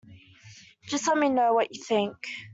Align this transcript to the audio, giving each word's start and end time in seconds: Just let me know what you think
Just 0.87 1.07
let 1.07 1.15
me 1.19 1.29
know 1.29 1.53
what 1.53 1.75
you 1.75 1.83
think 1.83 2.15